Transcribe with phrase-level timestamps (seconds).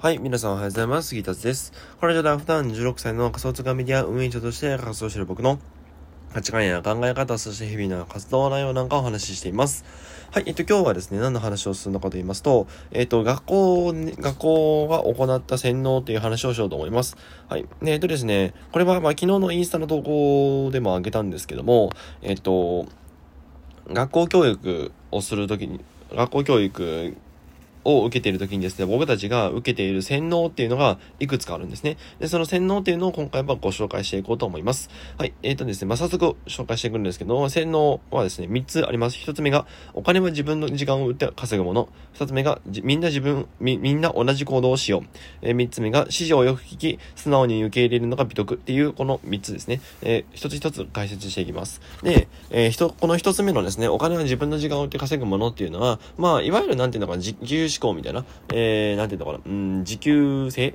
[0.00, 1.08] はい、皆さんおはようございます。
[1.08, 1.72] 杉達です。
[2.00, 5.58] このラジオでは普段16歳の仮想通貨メディア運営者として活動している僕の
[6.32, 9.84] 価値観や考え方、そして日々の活動内容なんかをお話ししています。
[10.30, 17.16] はい、えっと、今日はですね、何の話をするのかと言いますと、えっと、学校、学校が行った洗脳っていう話をしようと思います。
[17.48, 17.66] はい。
[17.84, 21.90] えっとですね、これは、まあ、昨日のインスタの投稿でもあげたんですけども、
[22.22, 22.86] えっと、
[23.88, 25.80] 学校教育をするときに、
[26.14, 27.16] 学校教育
[27.88, 31.96] を受けている時にですね、僕たちが受けている洗脳っていうのがいくつかあるんですね。
[32.18, 34.90] で、その洗脳っていうのを今回はご紹介していこうと思います。
[35.16, 35.32] はい。
[35.42, 39.16] えっ、ー、とですね、まあ、早速紹介していくんですけど、洗脳はですね、3つあります。
[39.16, 41.88] 1つ目が、お金は自分の時間を売って稼ぐもの。
[42.14, 45.02] 2つ目が、みんな自分、み、みんな同じ行動をしよう。
[45.40, 49.80] えー、3つ目が、指示をよく聞き、素直に受け入れるのが美徳っていう、この3つですね。
[50.02, 51.80] えー、一つ一つ解説していきます。
[52.02, 60.74] で、えー、この1つ目のですね、お金は自分の時間を売って稼ぐものっていうのは、まあ、いわゆるなんていうのかな、自由思考みたいな、えー、なんていうのかな、うん、時給制っ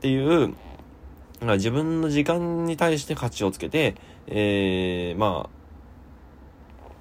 [0.00, 0.54] ていう、
[1.40, 3.94] 自分の時間に対して価値をつけて、
[4.26, 5.56] えー、まあ、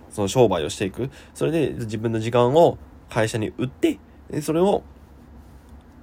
[0.09, 1.09] その商売をしていく。
[1.33, 2.77] それで自分の時間を
[3.09, 3.99] 会社に売って、
[4.41, 4.83] それを、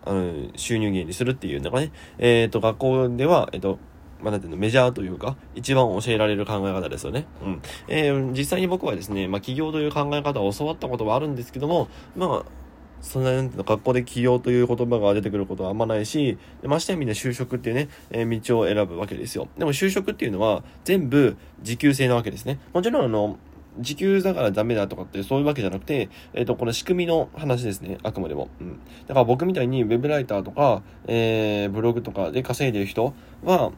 [0.05, 3.79] あの、収入源にするっていうのがね、えっ、ー、と、学校では、えっ、ー、と、
[4.21, 7.27] まあ、なんていうの、メジャーというか、一番教えられる考え方ですよね。
[7.43, 7.63] うん。
[7.89, 12.62] えー、実際に僕はですね、まあ、企業という考え方を教わったことはあるんですけども、まあ、
[13.03, 13.31] そんな、
[13.65, 19.49] 学校で起業という言葉が出てくることはあんまないし、ましてやみんな就職っていうね、えー、道を選ぶわけですよ。
[19.59, 22.61] でも就職っていうのは全部時給制なわけですね。
[22.73, 23.39] もちろんあの、
[23.79, 27.99] 時給だからダメだとかってそういうわけじゃなくて、えっ、ー、と、この仕組みの話ですね。
[28.03, 28.49] あくまでも。
[28.61, 28.79] うん。
[29.07, 33.73] だから僕みたいに web ライターとか、えー、ブログとかで稼いでる人は、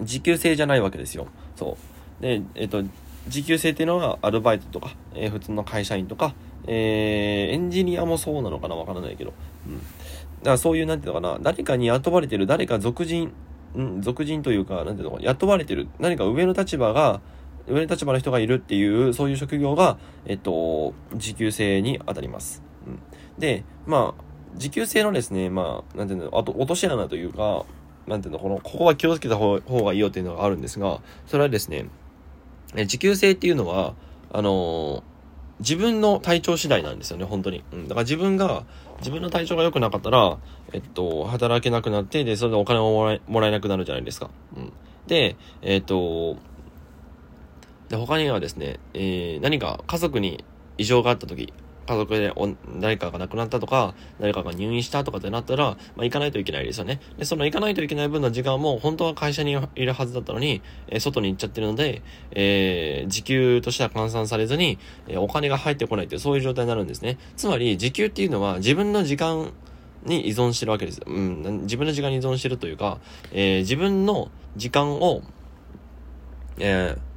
[0.00, 1.26] 時給制じゃないわけですよ。
[1.56, 1.76] そ
[2.20, 2.22] う。
[2.22, 2.84] で、えっ、ー、と、
[3.28, 6.34] 時給制っていうのはアルバイトとか、えー、普通の会社員とか、
[6.66, 9.32] えー、エンジニアもそうなのかなわからないけど。
[9.66, 9.78] うん。
[9.78, 9.82] だ
[10.44, 13.32] からそういう、なんていうのかな、誰かに雇われてる、誰か属人、
[13.74, 17.20] うん、属人というか、なんていうのかな、雇われてる、何か上の立場が、
[17.66, 22.62] 上の立場の人がいるっていう、そういう職業が、えっと、時給制に当たります。
[22.86, 22.98] うん。
[23.38, 24.22] で、まあ、
[24.56, 27.64] 時給制のですね、まあ、なんていうの、あと、落とし穴というか、
[28.06, 31.86] なんていうの、この、ここは気をつけた方がいいよっていうのがあるんですが、それはですね、
[32.76, 33.94] え時給制っていうのは、
[34.32, 35.02] あの
[35.60, 37.62] 自分の体調次第なんですよね、本当に。
[37.72, 37.82] うん。
[37.84, 38.64] だから自分が、
[38.98, 40.38] 自分の体調が良くなかったら、
[40.72, 44.30] えっと、働けなくなって、で、それでお金をもらえ、もらえなくなるじゃないですか。
[44.56, 44.72] うん。
[45.06, 46.36] で、えっと、
[47.88, 50.44] で、他にはですね、えー、何か家族に
[50.78, 51.52] 異常があった時、
[51.90, 52.32] 家族で
[52.78, 57.00] 誰かが亡くなったとか、誰かが入院したとかってなったら、まあ、行かないといけないですよね。
[57.18, 64.78] で、その行かないといけない分の時間も、本当は会社にいるはずだったのに、えー、外に行っちゃってるので、えー、時給としては換算されずに、
[65.08, 67.18] えー、お金が入ってこないっていう、そういう状態になるんですね。
[67.36, 69.52] つまり、時給っていうのは自分の時間
[70.04, 71.00] に依存してるわけです。
[71.04, 72.98] うん、自分の時間に依存してるというか、
[73.32, 75.22] えー、自分の時間を、
[76.58, 77.09] えー、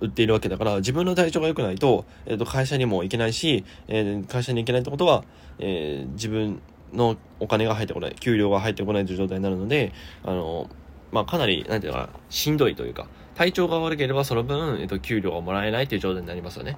[0.00, 5.24] 売っているわけだから、自分の体調が良くないと、えっ、ー、と、会社にも行けないし、えー、会社に行けないってことは、
[5.58, 6.60] えー、自分
[6.92, 9.92] のお金が入ってこない、給料が入ってこないという状態になるので、
[10.24, 10.68] あの、
[11.12, 16.76] まあ、かなり、なんていうかな、しんどいというか、体調が悪ければその分、えっと、給料がもらえないという状態になりますよね。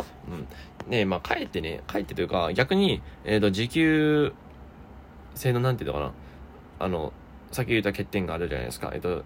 [0.84, 0.90] うん。
[0.90, 4.32] で、まあ、帰ってね、帰ってというか、逆に、えっ、と、時給
[5.34, 6.12] 制の、なんていうのかな、
[6.78, 7.12] あの、
[7.50, 8.90] さっき言った欠点があるじゃないですか。
[8.94, 9.24] えっと、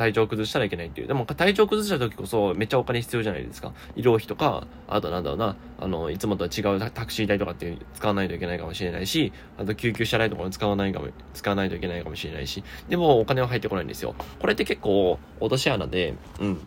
[0.00, 1.08] 体調崩したらいけないっていう。
[1.08, 3.74] でも体調崩した時こそめっちゃお金必要じゃないですか。
[3.96, 14.14] 医療費とか、あとなんだろうな、あの、いつもとは違うタクシー代とかっていう使わないといけないかもしれないし、あと救急車代とかも使わないかも、使わないといけないかもしれないし、でもお金は入ってこないんですよ。
[14.38, 16.60] これって結構落とし穴で、うん。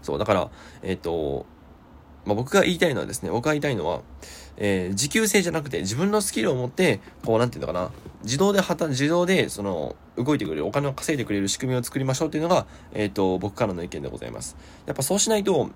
[0.00, 0.50] そう、だから、
[0.84, 1.46] えっ、ー、と、
[2.24, 4.02] まあ、僕が言いたいのはですね、僕が言いたいのは、
[4.56, 7.90] えー、時給制じゃなくて自分のスキルを持って、こう、なんていうのかな、
[8.22, 14.56] 自動で働、自動で、その、動いてくれる、お金を稼いでくれる仕組みを作りましょうっていうのが、えっ、ー、と、僕からの意見でございます。
[14.86, 15.70] やっぱそうしないと、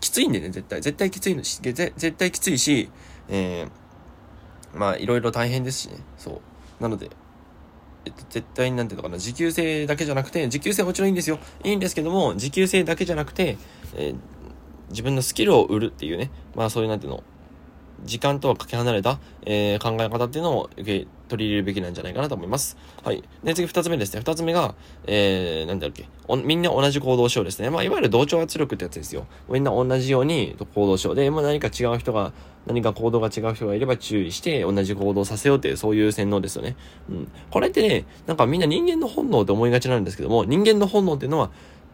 [0.00, 0.80] きついんでね、絶対。
[0.82, 2.90] 絶対きついのし、絶対きついし、
[3.28, 5.96] えー、まあ、いろいろ大変ですしね。
[6.18, 6.42] そ
[6.80, 6.82] う。
[6.82, 7.10] なので、
[8.04, 11.38] えっと、絶対になんていうのかな、時給制だけじゃなくて、時給制もちろんいいんですよ。
[11.62, 13.56] いいんですけども、時給制だけじゃなくて、
[13.94, 14.16] えー、
[14.90, 17.22] 自分のスキルを売るっていうね、まあそういうなんていうの、
[18.02, 22.76] 時間とはかけ離れた、えー、考え方っていうのを受け取り入れるべきなんじゃないかなと思います。
[23.02, 23.22] はい。
[23.42, 24.20] で、次二つ目ですね。
[24.20, 24.74] 二つ目が、
[25.06, 26.06] えー、なんだっけ。
[26.44, 27.70] みんな同じ行動しようですね。
[27.70, 29.26] まあ、いわゆる同調圧力ってやつですよ。
[29.48, 31.14] みんな同じように行動しよう。
[31.14, 32.32] で、まあ、何か違う人が、
[32.66, 36.76] 何か行動が違う人がいれば注意して同じ行動させようっていう、そういう洗脳ですよね。
[37.08, 37.28] うん。
[37.50, 41.50] これってね、なんかみんな人間の本能って思いがちなんですけども、人間の本能っていうのは、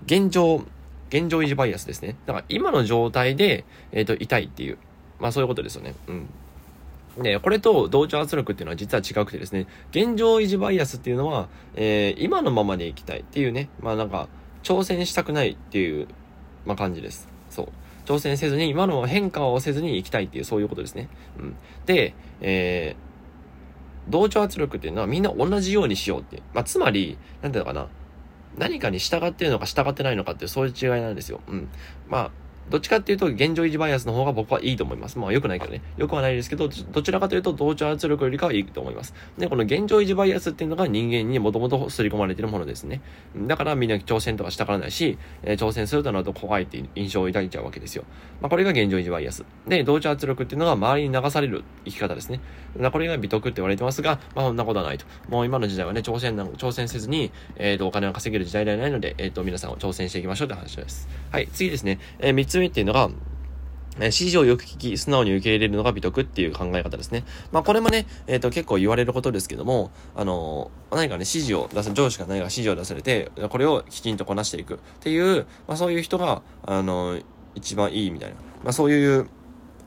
[0.07, 0.63] 現状、
[1.11, 2.17] 現状維持バイアスですね。
[2.25, 4.79] だから今の状態で、えっ、ー、と、痛いっていう。
[5.19, 5.95] まあそういうことですよね。
[6.07, 7.23] うん。
[7.23, 14.29] で、これと同調圧力っていうのは実は違くてですね、現状維持バイアスっていうのは、えー、今のままでいきたいっていうね、まあなんか、
[14.63, 16.09] 挑戦したくないっていう、
[16.65, 17.29] まあ感じです。
[17.51, 17.69] そう。
[18.07, 21.09] 挑戦せずに、今の変化をせずに行きたいっていう、そういうことですね。
[21.39, 21.57] うん。
[21.87, 26.43] で、えー、同調圧力っていうのはみんな同じようにしようっていう。
[26.55, 27.89] まあ、つまり、なんていうのかな。
[28.59, 31.41] 何かに従っているのか従ってないのかっていう、そういう違いなんですよ。
[31.49, 31.69] うん。
[32.09, 32.31] まあ、
[32.69, 35.19] どっちかっていうと、現状維持バイアスの方が僕はいいと思います。
[35.19, 35.83] まあ、良くないけどね。
[35.97, 39.15] 良くはないですけど、どちらかというと、同調圧力よりかはいいと思います。
[39.39, 43.01] で、この現状維持バイアスっていうのが人間にもともと刷り込まれているものですね。
[43.37, 48.05] だからみんな挑戦とかしたからないし、えー、挑戦するとなると怖いっていう印象を抱いちゃうわけですよ。
[48.41, 49.45] まあ、これが現状維持バイアス。
[49.67, 52.41] で、同調圧力っていうのが周りに流される生き方ですね。
[52.93, 55.07] これが美徳って言われてますが、まあ、そんなことはないと。
[55.29, 61.09] もう今の時代はね、挑戦な挑戦せずに、えっ、ー、と、お金を稼げる時代ではないので、えっ、ー、と、皆さんを挑戦していきましょうって話です。
[61.31, 61.99] はい、次ですね。
[62.19, 63.11] えー、つ目っていうのが、
[63.99, 67.25] 指示をよく聞き、素直に受け入れるのが美徳っていう考え方ですね。
[67.53, 77.25] まあこれもね、えっ、ー、と結構言われることですけども、あのー、何かね、指示を出す、上司が何か指示を出されて、これをきちんとこなしていくっていう、まあそういう人が、あのー、
[77.55, 79.25] 一番いいみたいな、まあそういう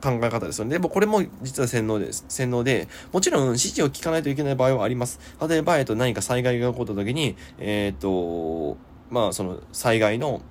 [0.02, 0.72] 考え方ですよね。
[0.72, 2.24] でもこれも実は洗脳です。
[2.28, 5.18] 洗脳で、もちろん指示を聞かないといけない場合はあります。
[5.48, 8.76] 例えば、えっと、何か災害が起こった時に、えっと、
[9.10, 10.42] まあその災害の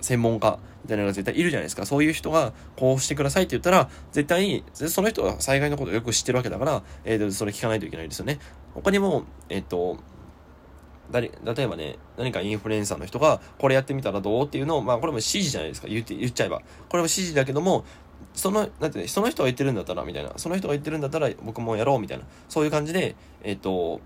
[0.00, 1.86] 専門家みたいなのが絶対いるじゃないですか。
[1.86, 8.38] そういう人がこうしてくださいって言ったら、絶対に、その人は災害のことをよく知ってるわけだから、え、ー、それ聞かないといけないですよね。
[8.74, 9.98] 他にも、えっ、ー、と、
[11.10, 15.88] 誰、例えばね、何かインフルエンサーの人が、これやってみたらどうっていうのを、まあ、これも指示じゃないですか。
[15.88, 16.58] 言って、言っちゃえば。
[16.88, 17.84] これも指示だけども、
[18.34, 20.32] その、なんてね、その人が言ってるんだったら、みたいな。
[20.36, 22.24] その人が言ってるんだったら、僕もやろう、みたいな。
[22.48, 24.00] そういう感じで、えっ、ー、と、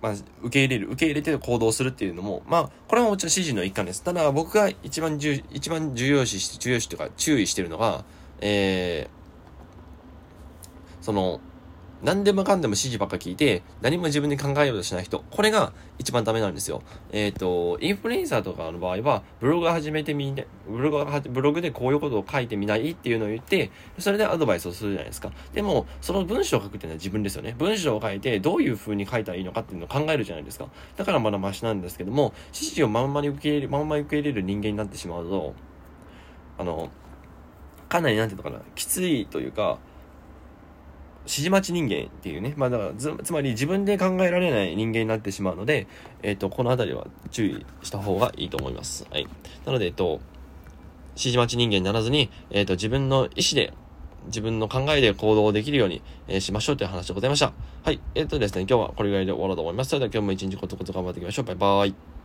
[0.00, 4.02] まあ、受け入れる、受け入れて行動するっていうのも、まあ、これももちろん指示の一環です。
[4.02, 8.04] ただ、僕が一番重、一番重要視して、重要視というか、注意してるのが、
[8.40, 11.40] えー、その、
[12.02, 15.24] 何でもかんでも指示ばっか聞いて、何も自分で考えようとしない人。
[15.30, 16.82] これが一番ダメなんですよ。
[17.10, 25.32] えっ、ー、と、インフルエンサーとかの場合は、ブログ始めてみて、ブログブログでこういうことを書いてみないっていうのを言って、それでアドバイスをするじゃないですか。
[25.52, 27.56] でも、その文章を書くっていうのは自分ですよね。
[27.58, 30.68] 文章を書いて、どういう風に書いたらいいのかっていうのを考えるじゃないですか。
[30.96, 35.54] だからまだマシなんですけども、指示をまんまに受け入れる、まんま受け入れる人間になってしまうと、
[36.58, 36.90] あの、
[37.88, 39.78] かなりなんていうのかな、きついというか、
[41.28, 45.86] 指示待ち人間っていうね、まあだからつ、まり自分で考えられない人間になってしまうので、
[46.22, 49.06] えっ、ー、と、このあたりは注意した方がいいと思います。
[49.10, 49.28] はい。
[49.66, 50.20] なので、えっと、
[51.10, 53.74] 指示待ち人間にならずに、えっ、ー、と、自分の意思で、
[54.26, 57.52] 自分の考えで行動できるように、え、しましょうという話でございました。
[57.84, 58.00] はい。
[58.14, 59.90] えっ、とですね、今日はこれぐらいで終わろうと思います。
[59.90, 61.44] それでは今日も一日コツコツ頑張っていきましょう。
[61.44, 62.17] バイバーイ。